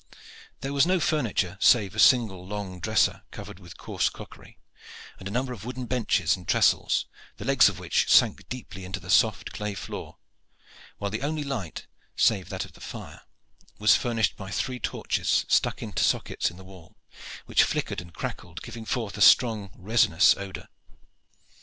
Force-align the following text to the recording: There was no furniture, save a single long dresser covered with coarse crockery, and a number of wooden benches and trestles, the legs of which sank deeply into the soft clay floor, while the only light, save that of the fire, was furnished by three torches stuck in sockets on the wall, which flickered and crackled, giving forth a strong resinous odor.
There 0.61 0.73
was 0.73 0.87
no 0.87 0.99
furniture, 0.99 1.59
save 1.61 1.93
a 1.93 1.99
single 1.99 2.43
long 2.43 2.79
dresser 2.79 3.21
covered 3.29 3.59
with 3.59 3.77
coarse 3.77 4.09
crockery, 4.09 4.57
and 5.19 5.27
a 5.27 5.31
number 5.31 5.53
of 5.53 5.63
wooden 5.63 5.85
benches 5.85 6.35
and 6.35 6.47
trestles, 6.47 7.05
the 7.37 7.45
legs 7.45 7.69
of 7.69 7.77
which 7.77 8.11
sank 8.11 8.49
deeply 8.49 8.83
into 8.83 8.99
the 8.99 9.11
soft 9.11 9.51
clay 9.51 9.75
floor, 9.75 10.17
while 10.97 11.11
the 11.11 11.21
only 11.21 11.43
light, 11.43 11.85
save 12.15 12.49
that 12.49 12.65
of 12.65 12.73
the 12.73 12.81
fire, 12.81 13.21
was 13.77 13.95
furnished 13.95 14.35
by 14.35 14.49
three 14.49 14.79
torches 14.79 15.45
stuck 15.47 15.83
in 15.83 15.95
sockets 15.95 16.49
on 16.49 16.57
the 16.57 16.63
wall, 16.65 16.95
which 17.45 17.61
flickered 17.61 18.01
and 18.01 18.15
crackled, 18.15 18.63
giving 18.63 18.85
forth 18.85 19.15
a 19.17 19.21
strong 19.21 19.69
resinous 19.77 20.35
odor. 20.35 20.67